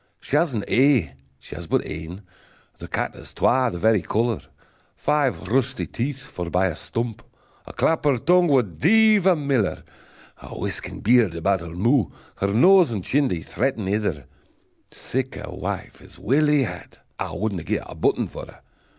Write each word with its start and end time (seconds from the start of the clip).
She 0.19 0.35
has 0.35 0.55
an 0.55 0.63
e'e, 0.67 1.11
she 1.37 1.53
has 1.55 1.67
but 1.67 1.85
ane, 1.85 2.23
The 2.79 2.87
cat 2.87 3.13
has 3.13 3.35
twa 3.35 3.69
the 3.71 3.77
very 3.77 4.01
colour; 4.01 4.41
Five 4.95 5.47
rusty 5.47 5.85
teeth, 5.85 6.23
forbye 6.23 6.71
a 6.71 6.75
stump, 6.75 7.21
A 7.67 7.71
clapper 7.73 8.17
tongue 8.17 8.47
wad 8.47 8.79
deave 8.79 9.27
a 9.27 9.35
miller: 9.35 9.83
A 10.41 10.57
whiskin 10.57 11.01
beard 11.01 11.35
about 11.35 11.59
her 11.61 11.75
mou', 11.75 12.09
Her 12.37 12.51
nose 12.51 12.89
and 12.89 13.03
chin 13.03 13.27
they 13.27 13.41
threaten 13.43 13.87
ither; 13.87 14.25
Sic 14.89 15.37
a 15.37 15.53
wife 15.53 16.01
as 16.01 16.17
Willie 16.17 16.63
had, 16.63 16.97
I 17.19 17.33
wadna 17.33 17.63
gie 17.63 17.77
a 17.85 17.93
button 17.93 18.27
for 18.27 18.47
her! 18.47 18.61